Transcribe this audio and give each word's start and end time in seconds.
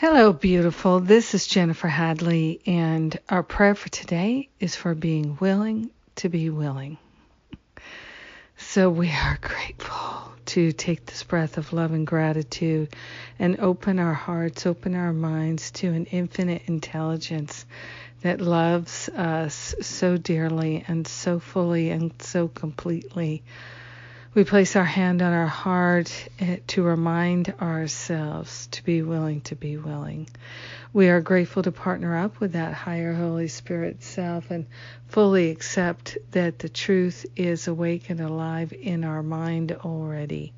Hello, 0.00 0.32
beautiful. 0.32 1.00
This 1.00 1.34
is 1.34 1.46
Jennifer 1.46 1.86
Hadley, 1.86 2.62
and 2.64 3.18
our 3.28 3.42
prayer 3.42 3.74
for 3.74 3.90
today 3.90 4.48
is 4.58 4.74
for 4.74 4.94
being 4.94 5.36
willing 5.42 5.90
to 6.16 6.30
be 6.30 6.48
willing. 6.48 6.96
So 8.56 8.88
we 8.88 9.10
are 9.10 9.38
grateful 9.42 10.32
to 10.46 10.72
take 10.72 11.04
this 11.04 11.22
breath 11.22 11.58
of 11.58 11.74
love 11.74 11.92
and 11.92 12.06
gratitude 12.06 12.96
and 13.38 13.60
open 13.60 13.98
our 13.98 14.14
hearts, 14.14 14.64
open 14.64 14.94
our 14.94 15.12
minds 15.12 15.70
to 15.72 15.88
an 15.88 16.06
infinite 16.06 16.62
intelligence 16.64 17.66
that 18.22 18.40
loves 18.40 19.10
us 19.10 19.74
so 19.82 20.16
dearly 20.16 20.82
and 20.88 21.06
so 21.06 21.38
fully 21.38 21.90
and 21.90 22.14
so 22.22 22.48
completely 22.48 23.42
we 24.32 24.44
place 24.44 24.76
our 24.76 24.84
hand 24.84 25.22
on 25.22 25.32
our 25.32 25.48
heart 25.48 26.28
eh, 26.38 26.58
to 26.68 26.82
remind 26.82 27.52
ourselves 27.60 28.68
to 28.68 28.84
be 28.84 29.02
willing 29.02 29.40
to 29.40 29.56
be 29.56 29.76
willing. 29.76 30.28
We 30.92 31.08
are 31.08 31.20
grateful 31.20 31.64
to 31.64 31.72
partner 31.72 32.16
up 32.16 32.38
with 32.38 32.52
that 32.52 32.72
higher 32.72 33.12
Holy 33.12 33.48
Spirit 33.48 34.04
self 34.04 34.52
and 34.52 34.66
fully 35.08 35.50
accept 35.50 36.16
that 36.30 36.60
the 36.60 36.68
truth 36.68 37.26
is 37.34 37.66
awake 37.66 38.08
and 38.08 38.20
alive 38.20 38.72
in 38.72 39.02
our 39.02 39.22
mind 39.22 39.72
already. 39.72 40.52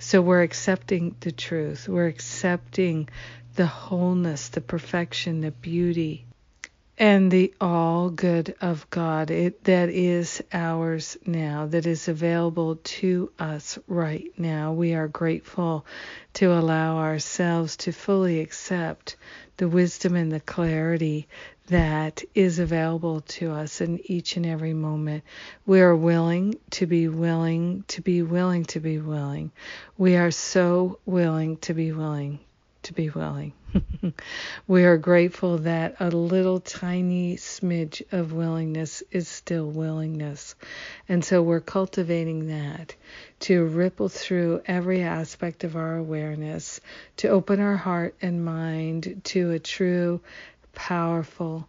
So 0.00 0.20
we're 0.20 0.42
accepting 0.42 1.14
the 1.20 1.32
truth. 1.32 1.88
We're 1.88 2.08
accepting 2.08 3.08
the 3.54 3.66
wholeness, 3.66 4.48
the 4.48 4.60
perfection, 4.60 5.42
the 5.42 5.52
beauty, 5.52 6.26
and 7.02 7.32
the 7.32 7.52
all 7.60 8.10
good 8.10 8.54
of 8.60 8.88
God 8.88 9.32
it, 9.32 9.64
that 9.64 9.88
is 9.88 10.40
ours 10.52 11.16
now, 11.26 11.66
that 11.66 11.84
is 11.84 12.06
available 12.06 12.76
to 12.76 13.28
us 13.40 13.76
right 13.88 14.30
now. 14.38 14.72
We 14.72 14.94
are 14.94 15.08
grateful 15.08 15.84
to 16.34 16.52
allow 16.52 16.98
ourselves 16.98 17.76
to 17.78 17.92
fully 17.92 18.38
accept 18.38 19.16
the 19.56 19.66
wisdom 19.66 20.14
and 20.14 20.30
the 20.30 20.38
clarity 20.38 21.26
that 21.66 22.22
is 22.36 22.60
available 22.60 23.22
to 23.22 23.50
us 23.50 23.80
in 23.80 23.98
each 24.04 24.36
and 24.36 24.46
every 24.46 24.72
moment. 24.72 25.24
We 25.66 25.80
are 25.80 25.96
willing 25.96 26.54
to 26.70 26.86
be 26.86 27.08
willing 27.08 27.82
to 27.88 28.00
be 28.00 28.22
willing 28.22 28.64
to 28.66 28.78
be 28.78 29.00
willing. 29.00 29.50
We 29.98 30.14
are 30.14 30.30
so 30.30 31.00
willing 31.04 31.56
to 31.56 31.74
be 31.74 31.90
willing 31.90 32.38
to 32.82 32.92
be 32.92 33.10
willing. 33.10 33.52
we 34.66 34.84
are 34.84 34.98
grateful 34.98 35.58
that 35.58 35.96
a 36.00 36.10
little 36.10 36.60
tiny 36.60 37.36
smidge 37.36 38.02
of 38.12 38.32
willingness 38.32 39.02
is 39.10 39.28
still 39.28 39.66
willingness. 39.66 40.54
And 41.08 41.24
so 41.24 41.42
we're 41.42 41.60
cultivating 41.60 42.48
that 42.48 42.94
to 43.40 43.64
ripple 43.64 44.08
through 44.08 44.62
every 44.66 45.02
aspect 45.02 45.64
of 45.64 45.76
our 45.76 45.96
awareness, 45.96 46.80
to 47.18 47.28
open 47.28 47.60
our 47.60 47.76
heart 47.76 48.14
and 48.20 48.44
mind 48.44 49.22
to 49.24 49.52
a 49.52 49.58
true, 49.58 50.20
powerful, 50.74 51.68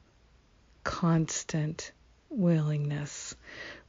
constant 0.84 1.92
willingness. 2.34 3.36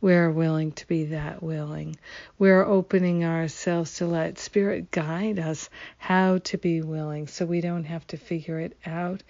We're 0.00 0.31
willing 0.31 0.73
to 0.73 0.87
be 0.87 1.06
that 1.06 1.42
willing. 1.42 1.97
We're 2.39 2.64
opening 2.64 3.25
ourselves 3.25 3.97
to 3.97 4.06
let 4.06 4.39
Spirit 4.39 4.91
guide 4.91 5.39
us 5.39 5.70
how 5.98 6.39
to 6.39 6.59
be 6.59 6.83
willing 6.83 7.27
so 7.27 7.47
we 7.47 7.61
don't 7.61 7.84
have 7.84 8.06
to 8.09 8.17
figure 8.17 8.61
it 8.61 8.77
out. 8.84 9.23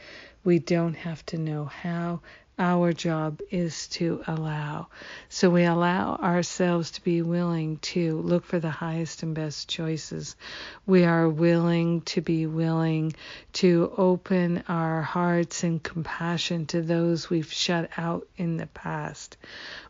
We 0.43 0.59
don't 0.59 0.95
have 0.95 1.25
to 1.27 1.39
know 1.39 1.65
how. 1.65 2.21
Our 2.57 2.93
job 2.93 3.41
is 3.51 3.89
to 3.89 4.23
allow. 4.29 4.87
So 5.29 5.51
we 5.51 5.65
allow 5.65 6.15
ourselves 6.15 6.93
to 6.93 7.03
be 7.03 7.21
willing 7.21 7.79
to 7.79 8.21
look 8.21 8.45
for 8.45 8.61
the 8.61 8.71
highest 8.71 9.25
and 9.25 9.35
best 9.35 9.69
choices. 9.69 10.37
We 10.87 11.05
are 11.05 11.29
willing 11.29 12.03
to 12.03 12.21
be 12.21 12.47
willing 12.47 13.15
to 13.55 13.93
open 13.97 14.63
our 14.69 15.03
hearts 15.03 15.65
in 15.65 15.81
compassion 15.81 16.67
to 16.67 16.81
those 16.81 17.29
we've 17.29 17.53
shut 17.53 17.91
out 17.97 18.29
in 18.37 18.57
the 18.57 18.67
past. 18.67 19.37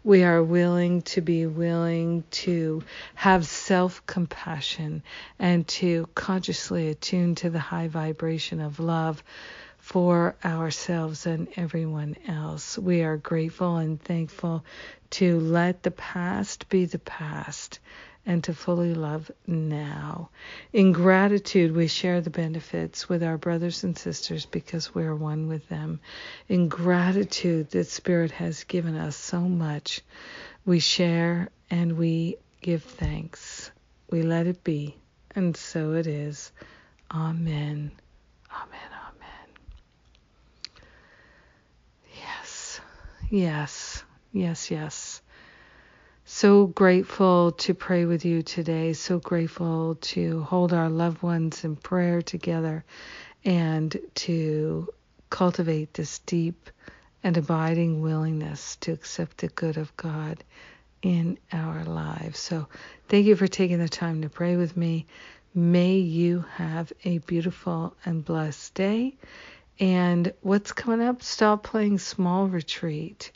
We 0.02 0.24
are 0.24 0.42
willing 0.42 1.02
to 1.02 1.20
be 1.20 1.44
willing 1.44 2.24
to 2.30 2.82
have 3.14 3.46
self 3.46 4.06
compassion 4.06 5.02
and 5.38 5.68
to 5.68 6.08
consciously 6.14 6.88
attune 6.88 7.34
to 7.36 7.50
the 7.50 7.58
high 7.58 7.88
vibration 7.88 8.60
of 8.60 8.80
love 8.80 9.22
for 9.84 10.34
ourselves 10.42 11.26
and 11.26 11.46
everyone 11.56 12.16
else. 12.26 12.78
We 12.78 13.02
are 13.02 13.18
grateful 13.18 13.76
and 13.76 14.00
thankful 14.00 14.64
to 15.10 15.38
let 15.38 15.82
the 15.82 15.90
past 15.90 16.70
be 16.70 16.86
the 16.86 16.98
past 16.98 17.80
and 18.24 18.42
to 18.44 18.54
fully 18.54 18.94
love 18.94 19.30
now. 19.46 20.30
In 20.72 20.92
gratitude, 20.92 21.76
we 21.76 21.86
share 21.86 22.22
the 22.22 22.30
benefits 22.30 23.10
with 23.10 23.22
our 23.22 23.36
brothers 23.36 23.84
and 23.84 23.96
sisters 23.96 24.46
because 24.46 24.94
we 24.94 25.04
are 25.04 25.14
one 25.14 25.48
with 25.48 25.68
them. 25.68 26.00
In 26.48 26.68
gratitude 26.68 27.70
that 27.72 27.86
Spirit 27.86 28.30
has 28.30 28.64
given 28.64 28.96
us 28.96 29.16
so 29.16 29.40
much, 29.40 30.00
we 30.64 30.78
share 30.78 31.50
and 31.68 31.98
we 31.98 32.38
give 32.62 32.84
thanks. 32.84 33.70
We 34.10 34.22
let 34.22 34.46
it 34.46 34.64
be, 34.64 34.96
and 35.34 35.54
so 35.54 35.92
it 35.92 36.06
is. 36.06 36.52
Amen. 37.10 37.92
Yes, 43.30 44.04
yes, 44.32 44.70
yes. 44.70 45.22
So 46.24 46.66
grateful 46.66 47.52
to 47.52 47.74
pray 47.74 48.04
with 48.06 48.24
you 48.24 48.42
today. 48.42 48.92
So 48.94 49.18
grateful 49.18 49.96
to 49.96 50.42
hold 50.42 50.72
our 50.72 50.88
loved 50.88 51.22
ones 51.22 51.64
in 51.64 51.76
prayer 51.76 52.22
together 52.22 52.84
and 53.44 53.96
to 54.14 54.88
cultivate 55.30 55.94
this 55.94 56.20
deep 56.20 56.70
and 57.22 57.36
abiding 57.36 58.00
willingness 58.00 58.76
to 58.76 58.92
accept 58.92 59.38
the 59.38 59.48
good 59.48 59.76
of 59.76 59.94
God 59.96 60.44
in 61.02 61.38
our 61.52 61.84
lives. 61.84 62.38
So 62.38 62.68
thank 63.08 63.26
you 63.26 63.36
for 63.36 63.46
taking 63.46 63.78
the 63.78 63.88
time 63.88 64.22
to 64.22 64.28
pray 64.28 64.56
with 64.56 64.76
me. 64.76 65.06
May 65.54 65.96
you 65.96 66.44
have 66.54 66.92
a 67.04 67.18
beautiful 67.18 67.94
and 68.04 68.24
blessed 68.24 68.74
day. 68.74 69.14
And 69.80 70.32
what's 70.40 70.72
coming 70.72 71.06
up? 71.06 71.22
Stop 71.22 71.64
Playing 71.64 71.98
Small 71.98 72.46
Retreat 72.46 73.32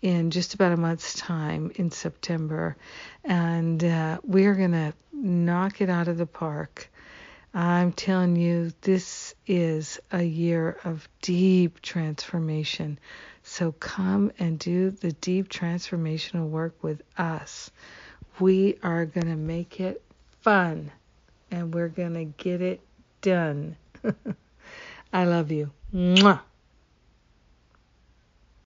in 0.00 0.30
just 0.30 0.54
about 0.54 0.72
a 0.72 0.76
month's 0.76 1.14
time 1.14 1.72
in 1.74 1.90
September. 1.90 2.76
And 3.24 3.82
uh, 3.82 4.18
we're 4.22 4.54
going 4.54 4.72
to 4.72 4.92
knock 5.12 5.80
it 5.80 5.90
out 5.90 6.08
of 6.08 6.18
the 6.18 6.26
park. 6.26 6.88
I'm 7.54 7.92
telling 7.92 8.36
you, 8.36 8.72
this 8.80 9.34
is 9.46 10.00
a 10.10 10.22
year 10.22 10.78
of 10.84 11.08
deep 11.20 11.82
transformation. 11.82 12.98
So 13.42 13.72
come 13.72 14.32
and 14.38 14.58
do 14.58 14.90
the 14.90 15.12
deep 15.12 15.48
transformational 15.48 16.48
work 16.48 16.82
with 16.82 17.02
us. 17.18 17.70
We 18.38 18.78
are 18.82 19.04
going 19.04 19.26
to 19.26 19.36
make 19.36 19.80
it 19.80 20.02
fun 20.40 20.90
and 21.50 21.74
we're 21.74 21.88
going 21.88 22.14
to 22.14 22.24
get 22.24 22.62
it 22.62 22.80
done. 23.20 23.76
I 25.12 25.24
love 25.24 25.50
you. 25.52 25.70
Mwah. 25.94 26.51